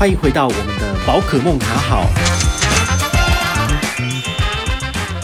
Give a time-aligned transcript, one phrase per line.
[0.00, 2.06] 欢迎回到我们的宝可梦卡好。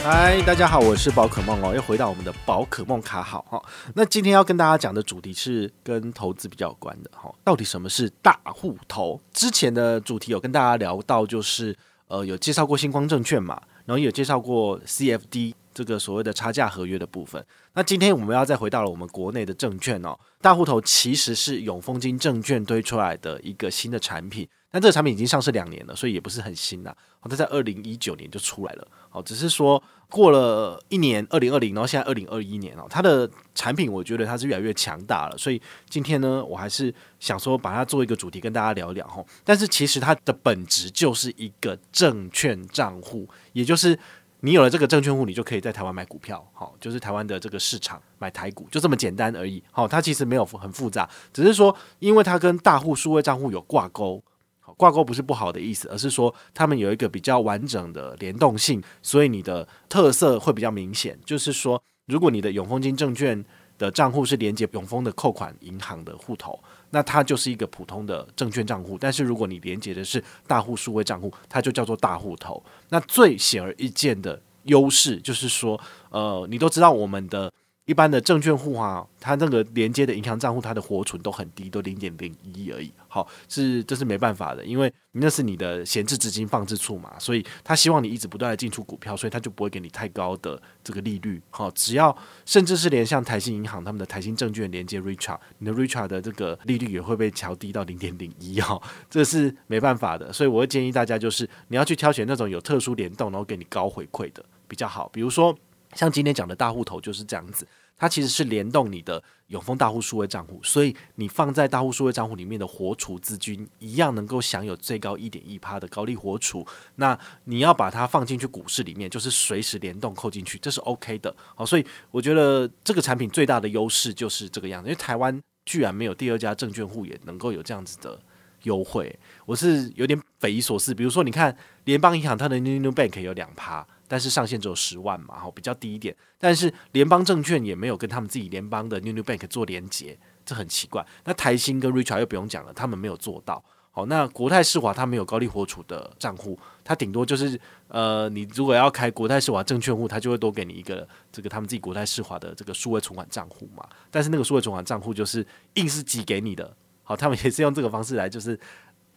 [0.04, 3.62] 嗨，大家好，我是宝可梦哦，又回到我们的宝可梦卡好哈。
[3.94, 7.34] 那今天要跟大家讲的主题是跟投资比较有关的哈。
[7.42, 9.18] 到底什么是大户头？
[9.32, 11.74] 之前的主题有跟大家聊到，就是
[12.08, 15.54] 呃有介绍过星光证券嘛，然后也有介绍过 CFD
[15.84, 17.44] 这个所谓的差价合约的部分。
[17.74, 24.48] 那今天我们要再回到了我们国内的证券哦，大户头其实是永丰金证券推出来的一个新的产品。
[24.70, 26.94] 但这个产品已经上市两年了，所以也不是很新啦。
[27.20, 28.88] 好，它在二零一九年就出来了。
[29.08, 35.38] 好，只是说过了一年，二零二零，然后现在二零二一年哦，它的产品我觉得它是越来越强大了。
[35.38, 39.24] 所以今天呢，我还是想说把它做一个主题跟大家聊一聊哈。
[39.44, 43.98] 但是其实它的本质就是一个证券账户，也就是。
[44.40, 49.62] 你有了这个证券户，你就可以在台湾买股票，好，就是台湾的这个市场买台股，就这么简单而已。
[49.72, 54.22] 好，它其实没有很复杂，只是说因为它跟大户数位账户有挂钩，
[54.60, 61.18] 好挂钩不是不好的意思，而是说他们有一个比较完整的联动性，所以你的特色会比较明显。
[61.24, 63.44] 就是说，如果你的永丰金证券
[63.78, 66.58] 的账户是连接永丰的扣款银行的户头。
[66.90, 72.62] 那它就是一个普通的证券账户，但是如果你连接的是大户数位账户，它就叫做大户头。
[72.88, 77.52] 那最显而易见的优势就是说，呃，你都知道我们的。
[77.86, 82.92] 一般的证券户啊，它那个连接的银行账户，它的活存都很低，都零点零一而已。
[83.06, 91.40] 好，是这是没办法的，因为那是你的闲置资金放置处嘛，所以他希望你一直不断的进出股票，所以他就不会给你太高的这个利率。
[91.50, 92.14] 好，只要
[92.44, 100.32] 甚至是连像台新银行他们的台新证券连接 Richart，你的 Richart 的这个利率也会被调低到零点零一哈，这是没办法的。
[100.32, 105.56] 所以我会建议大家，就是你要去挑选那种有特殊联动，然后给你高回馈的比较好，比如说。
[105.96, 107.66] 像今天讲的大户头就是这样子，
[107.96, 116.64] 它其实是联动你的永丰大户数位账户，所以你放在大户数位账户里面的活储资金一样能够享有最高一点一趴的高利活储。
[116.96, 121.34] 那你要把它放进去股市里面，就是随时联动扣进去，这是 OK 的。
[121.54, 128.20] 好，所以我觉得这个产品最大的优势就是这个样子，因为台湾居然没有第二家证券户也能够有这样子的
[128.64, 130.94] 优惠，我是有点匪夷所思。
[130.94, 133.86] 比如说，你看联邦银行它的 New New Bank 有两趴。
[134.08, 136.14] 但是上限只有十万嘛，好，比较低一点。
[136.38, 141.04] 但是联邦证券也没有跟他们自己联邦的 New New Bank 做连接，这很奇怪。
[141.24, 143.62] 那台新跟 Richard 又不用讲了，他们没有做到。
[143.90, 147.58] 好，那国泰世华它没有高利活储的账户，它顶多就是
[147.88, 153.88] 呃，你如果要开国泰世华证券户，它就会多给你一个这个他们自己国泰世华的这个数位存款账户嘛。
[154.10, 158.58] 但是那个数位存款账户就是硬是挤给你的，好，他们也是用这个方式来就是。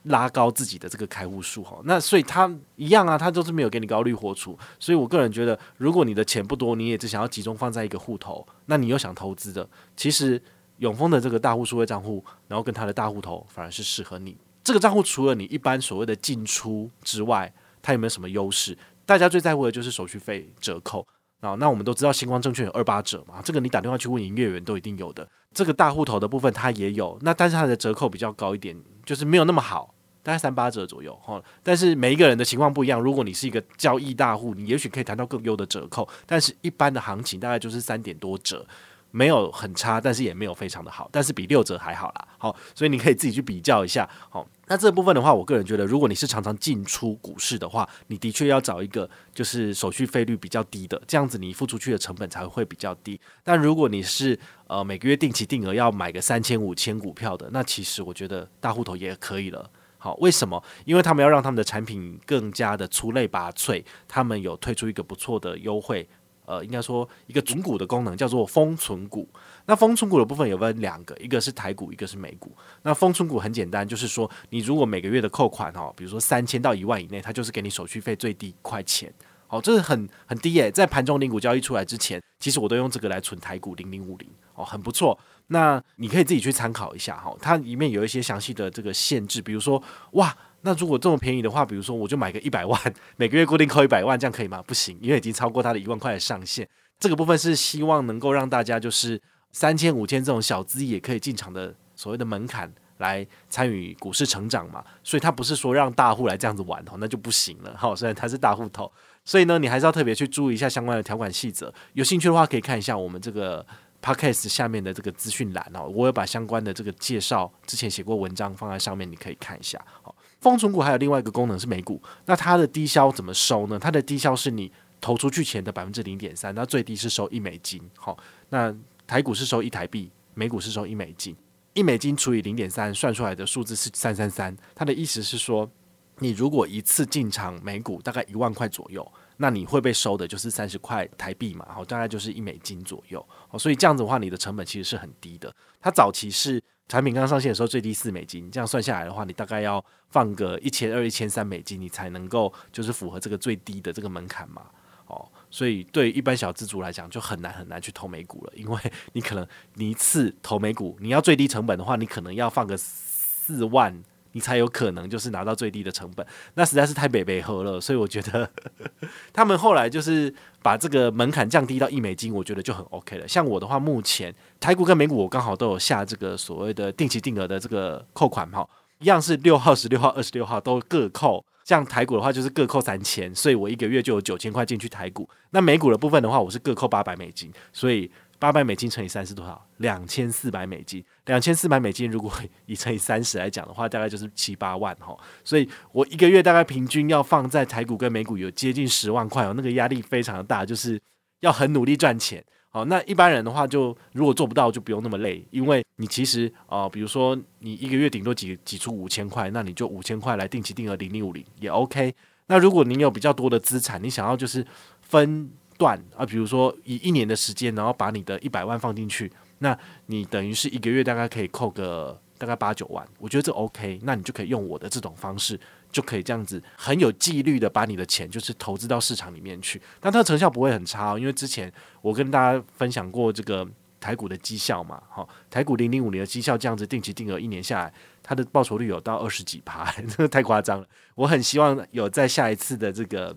[0.09, 10.41] 拉高自己的这个开户数哈，那所以他一样啊，他就是没有给你高利活储，所以我个人觉得，如果你的钱不多，你也只想要集中放在一个户头，那你又想投资的，其实
[10.77, 14.35] 永丰的这个大户数位账户，然后跟他的大户头反而是适合你。
[14.63, 18.77] 这个账户除了你一般所谓的进出之外，它有没有什么优势？
[19.05, 21.05] 大家最在乎的就是手续费折扣
[21.39, 21.55] 啊。
[21.55, 25.27] 那我们都知道星光证券有二八折嘛，这个你打电话去问营业员都一定有的。
[25.53, 29.95] 这个大户头的部分它也有，那但是它的折扣比较高一点，就是没有那么好。
[30.29, 33.01] 大概三八折左右哈，但是每一个人的情况不一样。
[33.01, 36.07] 如果你是一个交易大户，你也许可以谈到更优的折扣。
[36.27, 38.63] 但是一般的行情大概就是三点多折，
[39.09, 42.27] 没有很差，但是也没有非常的好，但是比六折还好啦。
[42.37, 44.07] 好，所以你可以自己去比较一下。
[44.29, 53.19] 好，那这部分的话，我个人觉得，如果你是常常进出股市的话，你的确要找一个就是手续费率比较低的，这样子你付出去的成本才会比较低。
[53.43, 59.67] 但如果你是呃每个月定期定额要买个三千五千股票的，那其实我觉得大户头也可以了。
[60.01, 60.63] 好，为什么？
[60.85, 66.07] 因为他们要让他们的产品更加的出类拔萃，他们有推出一个不错的优惠，
[66.45, 69.27] 呃，应该说一个存股的功能，叫做封存股。
[69.65, 72.51] 那封存股的部分有分两个，一个是台股，一个是美股。
[72.81, 79.13] 那封存股很简单，就是说你如果每个月的扣款哦，比如说三千到一万以内，它就是给你手续费最低一块钱。
[79.49, 85.19] 哦，这是很很低耶，在盘中零股交易出来之前，其实我都用这个来存台股零零五零，哦，很不错。
[85.47, 89.81] 那你可以自己去参考一下哈，它里面有一些详细的这个限制，比如说
[90.11, 92.79] 哇，那如果这么便宜的话，比如说我就买个一百万，
[93.17, 94.63] 每个月固定扣一百万，这样可以吗？
[94.67, 96.67] 不行，因为已经超过它的一万块的上限。
[96.99, 99.19] 这个部分是希望能够让大家就是
[99.51, 107.95] 三千五千这种小资也可以进场的所谓的门槛来参与股市成长嘛，所以它不是说让大户来这样子玩哦，那就不行了哈。
[107.95, 108.91] 虽然它是大户头，
[109.29, 111.71] 所以呢，你还是要特别去注意一下相关的条款细则。
[111.93, 113.63] 有兴趣的话，可以看一下我们这个。
[114.01, 119.77] Podcast 下面的这个资讯栏哦，我有把相关的这个介绍之前写过文章放在上面，你可以看一下。
[120.01, 123.77] 好，风存股还有另外一个功能是美股，那它的低消怎么收呢？
[123.77, 124.71] 它的低消是你
[125.01, 127.81] 投出去前的百分之零点三，那最低是收一美金。
[127.97, 128.17] 好，
[128.51, 128.73] 那
[129.05, 131.35] 台股是收一台币，美股是收一美金。
[131.73, 134.55] 一美金除以零点三，算出来的数字是三三三。
[134.73, 135.69] 它的意思是说，
[136.19, 143.25] 你如果一次进场美股大概一万块左右，那你会被收的就是三十块台币嘛，好，大概就是一美金左右。
[143.49, 145.53] 哦所以这样子的话，你的成本其实是很低的。
[145.81, 154.63] 它早期是产品刚上线的时候最低四美金，这样算下来的话，你大概要放个一千二、一千三美金，你才能够就是符合这个最低的这个门槛嘛，
[155.07, 155.27] 哦。
[155.51, 158.79] 所以，对一般小资族来讲，就很难很难去投美股了，因为
[159.13, 167.79] 你可能你一次投美股，你要最低成本的话，你可能要放个四万，你才有可能就是拿到最低的成本，那实在是太北北喝了。
[167.81, 168.49] 所以我觉得呵
[169.01, 173.27] 呵他们后来就是把这个门槛降低到一美金，我觉得就很 OK 了。
[173.27, 178.67] 像我的话，目前台股跟美股我刚好都有下这个所谓的定期定额的这个扣款哈，
[178.99, 181.43] 一样是六号、十六号、二十六号都各扣。
[181.65, 185.29] 像台股的话，就是各扣三千，所以我一个月就有九千块进去台股。
[185.51, 188.09] 那美股的部分的话，我是各扣八百美金，所以
[188.39, 189.61] 八百美金乘以三是多少？
[189.77, 191.03] 两千四百美金。
[191.25, 192.31] 两千四百美金，如果
[192.65, 195.15] 以乘以三十来讲的话，大概就是七八万哈。
[195.43, 200.99] 所以我一个月大概平均要放在台股跟美股有接近十万块哦，那个压力非常的大，就是
[201.41, 202.43] 要很努力赚钱。
[202.71, 212.13] 好，那一般人的话，就如果做不到，就不用那么累，因为你其实啊、比如说你一个月顶多挤挤出五千块，那你就五千块来定期定额零零五零也 OK。
[212.45, 214.65] 那如果你有比较多的资产，你想要就是
[215.01, 225.59] 分段啊，比如说以一年的时间，然后把你的一百万放进去，那你等于是一个月大概可以扣个大概八九万，我觉得这 OK，那你就可以用我的这种方式。
[225.91, 231.73] 就可以这样子很有纪律的把你的钱就是投资到市场里面去，但它的成效不会很差哦，因为之前
[232.03, 233.67] 我跟大家分享过这个
[233.99, 240.87] 台股的绩效嘛，好，台股零零五年的绩效这样子定期定额一年下来，它的报酬率有到二十几趴， 这个太夸张了。
[241.15, 243.35] 我很希望有在下一次的这个。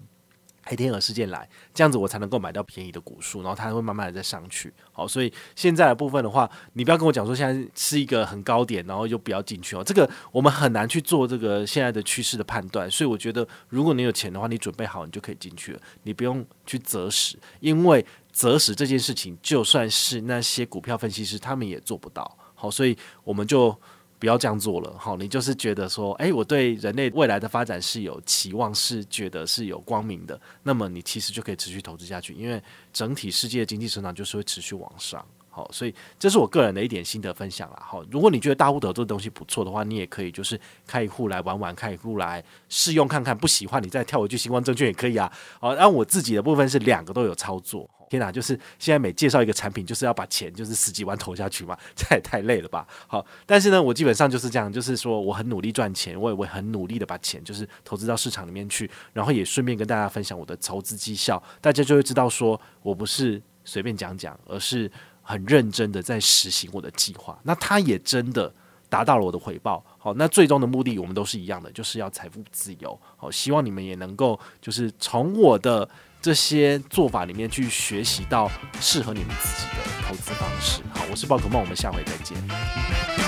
[0.64, 4.72] 黑天鹅事件来，这样子我才能够买到便宜的股数，然后它会慢慢的再上去。
[4.92, 9.82] 好，所以现在的部分的话，你不要跟我讲说现在是一个很高点，然后又不要进去哦。
[9.84, 12.90] 这个我们很难去做这个现在的趋势的判断。
[12.90, 15.80] 所以我觉得，如果你有钱的话，你准备好，你就可以进去了。
[16.04, 22.38] 你不用去择时，因为择时这件事情，就算是那些股票分析师，他们也做不到。
[22.54, 23.76] 好，所以我们就。
[24.22, 47.90] 不要这样做了，好，你就是觉得说，诶，我对人类未来的发展是有期望，是觉得是有光明的，那么你其实就可以持续投资下去，因为整体世界的经济成长就是会持续往上，好，所以这是我个人的一点心得分享啦，好，如果你觉得大户投这个东西不错的话，你也可以就是开一户来玩玩，开一户来试用看看，不喜欢你再跳回去新光证券也可以啊，好，那我自己的部分是两个都有操作。
[48.12, 52.86] 天哪，就是现在每介绍一个产品，就是要把钱就是十几万投下去嘛， 这也太累了吧？
[53.06, 64.92] 好，但是呢，我基本上就是这样，就是说我很努力赚钱，我也会很努力的把钱就是投资到市场里面去，然后也顺便跟大家分享我的投资绩效，大家就会知道说我不是随便讲讲，而是
[65.22, 67.38] 很认真的在实行我的计划。
[67.44, 68.52] 那他也真的
[68.90, 69.82] 达到了我的回报。
[69.96, 73.00] 好，那最终的目的我们都是一样的，就是要财富自由。
[73.16, 75.88] 好，希望你们也能够就是从我的。
[76.22, 78.48] 这些做法里面去学习到
[78.80, 80.80] 适合你们自己的投资方式。
[80.94, 83.21] 好，我是宝可梦，我们下回再见。